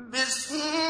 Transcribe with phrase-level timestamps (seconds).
[0.00, 0.89] بسم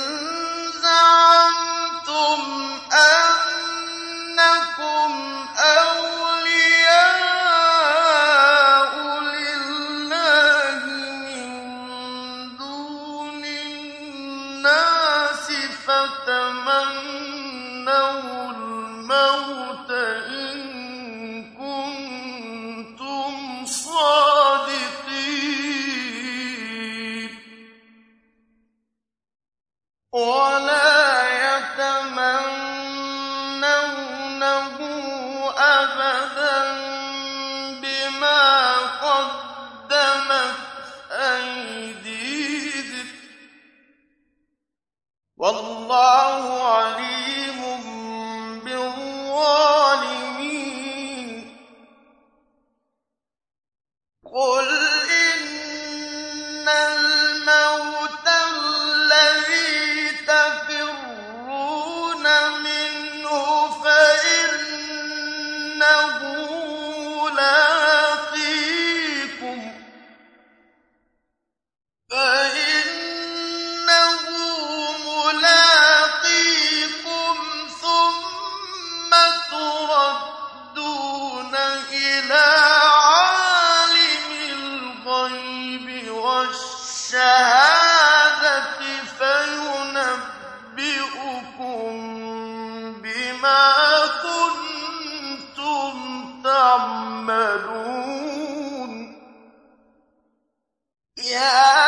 [101.24, 101.79] Yeah.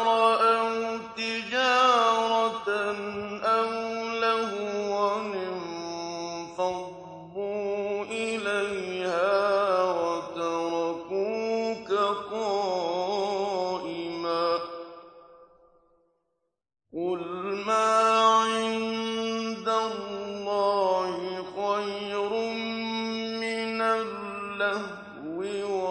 [24.62, 25.81] اللَّهْوِ